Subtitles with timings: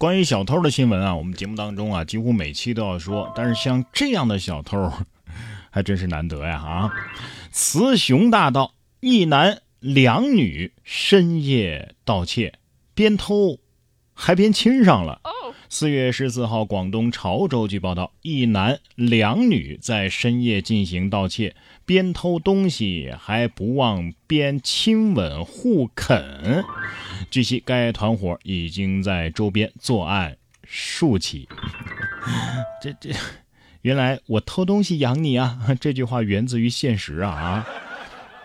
[0.00, 3.30] 关于小偷的新闻啊，我们节目当中啊，几乎每期都要说。
[3.36, 4.90] 但是像这样的小偷，
[5.70, 6.56] 还真是难得呀！
[6.56, 6.90] 啊，
[7.52, 12.54] 雌雄大盗，一男两女深夜盗窃，
[12.94, 13.58] 边偷
[14.14, 15.20] 还边亲上了。
[15.72, 21.54] 四月十四号，广东潮州据报道，一男两女在深夜进行盗窃，
[21.86, 26.64] 边偷东西还不忘边亲吻互啃。
[27.30, 31.48] 据悉，该团伙已经在周边作案数起。
[32.82, 33.14] 这这，
[33.82, 35.56] 原来我偷东西养你啊！
[35.80, 37.66] 这句话源自于现实啊啊！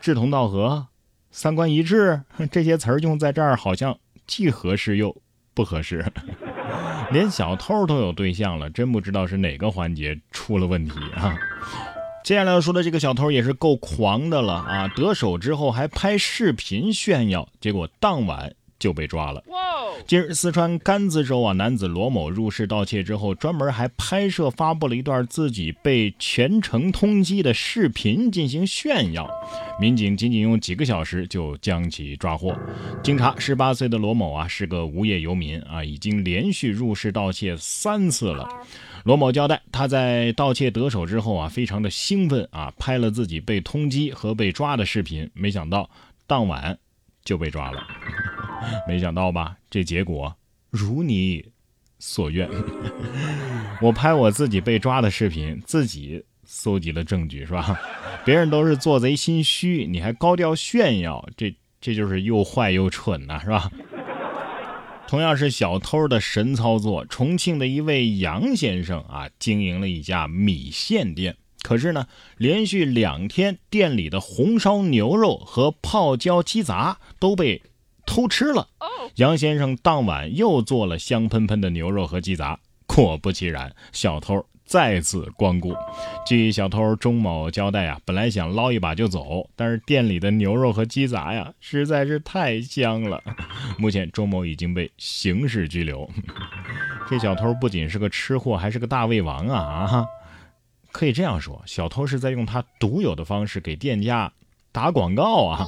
[0.00, 0.86] 志同道合，
[1.32, 2.22] 三观一致，
[2.52, 5.20] 这些词儿用在这儿好像既合适又
[5.52, 6.06] 不合适。
[7.10, 11.38] 连小偷都有对象了，真不知道是哪个环节出了问题啊！
[12.22, 14.88] 接下来要说的这个小偷也是够狂的了啊！
[14.88, 19.42] 得手之后还拍视频炫耀，结果当晚就被抓了。
[20.06, 29.28] 近日，四川甘孜州啊，男子罗某入室盗窃之后，专门还拍摄发布了一段自己被全城通缉的视频进行炫耀。
[29.80, 32.56] 民警仅仅用几个小时就将其抓获。
[33.02, 38.48] 经查，十八岁的罗某啊是个无业游民啊，已经连续入室盗窃三次了。
[39.04, 45.88] 罗某交代，他在盗窃得手之后啊，非常的兴奋啊，拍了自己被通缉和被抓的视频，没想到
[46.26, 46.78] 当晚
[47.24, 47.86] 就被抓了。
[48.86, 49.56] 没想到吧？
[49.70, 50.34] 这结果
[50.70, 51.44] 如你
[51.98, 52.48] 所愿。
[53.80, 57.78] 我拍我自己被抓的视频，自己搜集了证据，是吧？
[58.24, 63.70] 别人都是做贼心虚，你还高调炫耀，这这就是又坏又蠢呐，是吧？
[65.06, 72.06] 同样是小偷的神操作，重庆的一位杨先生啊，经营了一家米线店，可是呢，
[72.36, 77.62] 连续两天店里的红烧牛肉和泡椒鸡杂都被。
[78.08, 78.66] 偷吃了，
[79.16, 82.58] 杨先生当晚又做了香喷喷的牛肉和鸡杂。
[82.86, 85.76] 果不其然，小偷再次光顾。
[86.26, 93.22] 据小偷钟某交代啊，本来想捞一把就走，但是店里的牛肉和鸡杂呀实在是太香了。
[93.78, 96.08] 目前，钟某已经被刑事拘留。
[97.08, 100.06] 这小偷不仅是个吃货，还是个大胃王啊啊！
[100.90, 104.32] 可以这样说，小偷是在用他独有的方式给店家
[104.72, 105.66] 打广告啊。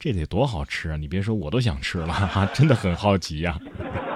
[0.00, 0.96] 这得多好吃啊！
[0.96, 3.60] 你别说，我都想吃了，哈，真的很好奇呀。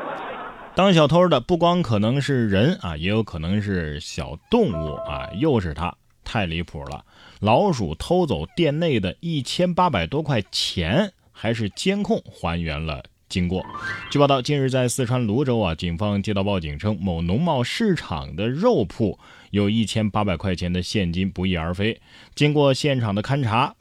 [0.75, 5.29] 当小偷的不光可能是人啊，也有可能是小动物啊。
[5.39, 7.05] 又是他，太离谱了！
[7.41, 13.63] 老鼠偷走店内的一千八百多块钱，还是监控还原了经过。
[14.11, 19.19] 据报道，近日在四川泸州啊，警方接到报警称，某农贸市场的肉铺
[19.51, 22.01] 有一千八百块钱的现金不翼而飞。
[22.35, 23.75] 经过现场的勘查。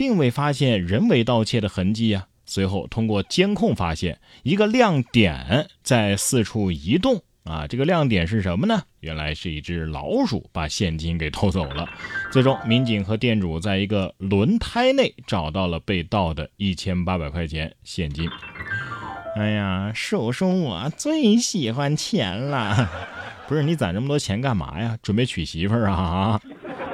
[0.00, 2.26] 并未发现人为盗窃的痕迹啊。
[2.46, 7.66] 随后通过监控发现一个亮点在四处移动啊。
[7.66, 8.82] 这个亮点是什么呢？
[9.00, 11.86] 原来是一只老鼠把现金给偷走了。
[12.32, 18.26] 最终，民警和店主在一个轮胎内找到了被盗的一千八百块钱现金。
[19.36, 22.90] 哎呀，叔叔，我最喜欢钱了。
[23.46, 24.96] 不是你攒这么多钱干嘛呀？
[25.02, 26.40] 准备娶媳妇儿啊？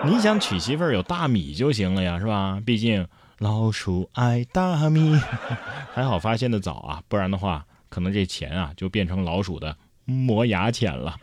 [0.07, 2.61] 你想娶媳妇儿有大米就行了呀，是吧？
[2.65, 3.07] 毕竟
[3.39, 5.19] 老鼠爱大米。
[5.93, 11.17] 还好发现的早啊，不然的话，可能这钱啊就变成老鼠的磨牙钱了。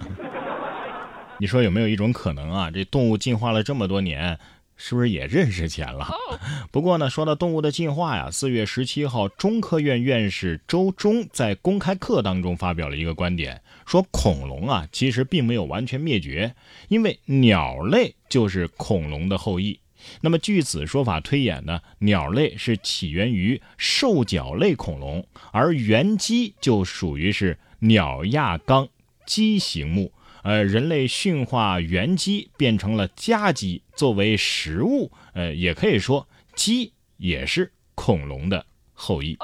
[1.40, 2.70] 你说有没有一种可能啊？
[2.72, 4.38] 这动物进化了这么多年。
[4.76, 6.08] 是不是也认识钱了？
[6.72, 16.56] 不过呢，说到动物的进化呀，四月十七号，中科院院士周忠在公开课当中发表了一个观点，说恐龙啊其实并没有完全灭绝，
[16.88, 19.80] 因为鸟类就是恐龙的后裔。
[20.20, 28.90] 那么据此说法推演呢，鸟类是起源于兽脚类恐龙，而原鸡就属于是鸟亚纲
[29.26, 30.12] 鸡形目。
[30.44, 39.38] 呃，人类驯化原鸡变成了家鸡作为食物，呃，也可以说鸡也是恐龙的后裔。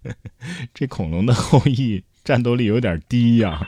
[0.72, 3.66] 这恐龙的后裔战斗力有点低呀，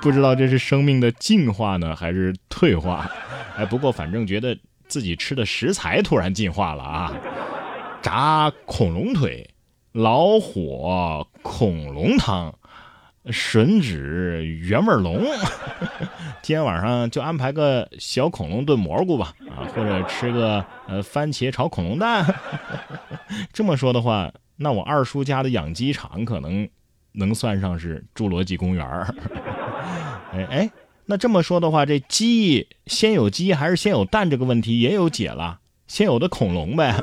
[0.00, 3.10] 不知道这是生命的进化呢，还是退化？
[3.56, 7.14] 哎，不过反正觉得自己吃的食材突然进化了啊！
[8.00, 9.50] 炸恐龙腿，
[9.92, 12.57] 老火恐龙汤。
[13.32, 15.22] 吮指原味龙，
[16.42, 22.24] 今天晚上就安排个小恐龙炖蘑菇吧，啊，或者吃个呃番茄炒恐龙蛋。
[23.52, 26.68] 这么说的话，那我二叔家的养鸡场可能
[27.12, 28.86] 能算上是侏罗纪公园
[30.32, 30.70] 哎哎，
[31.06, 36.94] 那这么说的话，这鸡先有鸡还是先有蛋这个问题也有解了，先有的恐龙呗。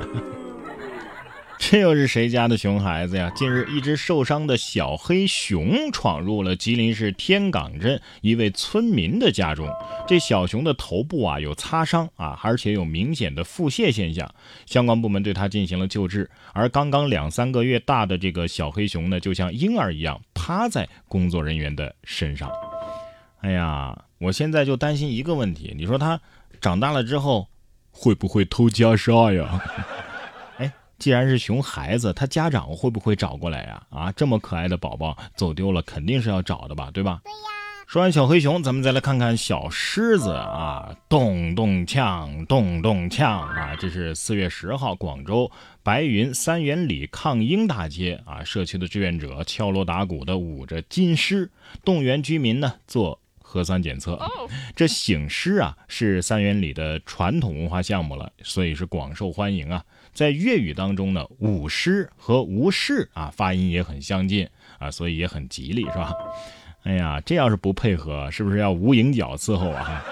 [1.59, 3.31] 这又是谁家的熊孩子呀？
[3.35, 9.67] 近日，一只受伤的小黑熊闯入了吉林市天岗镇一位村民的家中。
[10.07, 14.29] 这小熊的头部啊有擦伤啊，而且有明显的腹泻现象。
[14.65, 16.29] 相关部门对它进行了救治。
[16.53, 22.51] 而刚刚两三个月大的这个小黑熊呢，就像婴儿一样趴在工作人员的身上。
[23.41, 26.19] 哎呀，我现在就担心一个问题，你说它
[26.59, 27.47] 长大了之后
[27.89, 29.63] 会不会偷袈裟呀？
[30.97, 33.83] 既然是熊孩子，他家长会不会找过来呀？
[33.89, 37.21] 啊，这么可爱的宝宝走丢了，肯定是要找的吧，对吧？
[37.23, 37.37] 对呀。
[37.87, 43.75] 说完小黑熊，咱们再来看看小狮子啊，咚咚锵，咚咚锵啊！
[43.79, 45.51] 这是四月十号，广州
[45.83, 51.51] 白云三元里抗英大街啊，社区的志愿者敲锣打鼓的舞着金狮，
[51.83, 54.19] 动员居民呢做核酸检测。
[54.75, 59.83] 这醒狮啊，是三元里的传统文化项目了，所以是广受欢迎啊。
[60.11, 64.49] 在粤语当中呢，舞狮和无事啊发音也很相近
[64.79, 66.11] 啊，所以也很吉利，是吧？
[66.83, 70.03] 哎呀，这要是不配合，是不是要无影脚伺候啊？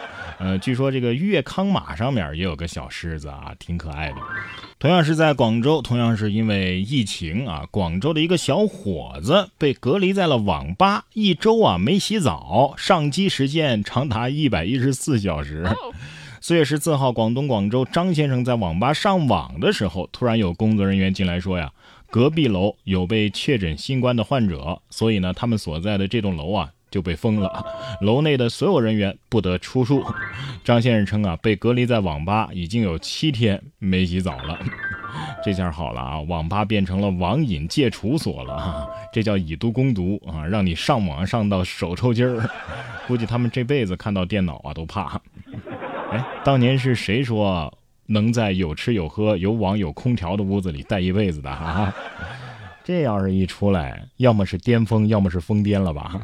[0.44, 4.18] 呃，据说这个粤康码上面也有个小狮子啊，挺可爱的。
[4.78, 15.66] 同样是在广州，同样是因为疫情啊，广州的一个小伙子被隔离在了网吧一周啊，没洗澡，上机时间长达一百一十四小时。
[16.42, 21.72] 四月十四号，广东广州张先生在网吧上网的时候，突然有工作人员进来说呀，
[22.10, 27.66] 隔壁楼有被确诊新冠的患者，所以呢，他们所在的这栋楼啊就被封了，
[28.02, 30.06] 楼内的所有人员不得出入。
[30.64, 34.60] 张先生称啊，被隔离在网吧已经有七天没洗澡了，
[35.44, 42.48] 这下好了啊，网吧变成了网瘾戒除所了，这叫以毒攻毒啊，让你上网上到手抽筋儿，
[43.08, 45.20] 估计他们这辈子看到电脑啊都怕。
[46.12, 47.74] 哎，当年是谁说
[48.06, 51.50] 能在有吃有喝、有网有空调的屋子里待一辈子的？
[51.50, 51.92] 哈，
[52.84, 56.22] 这要是一出来，要么是巅峰，要么是疯癫了吧？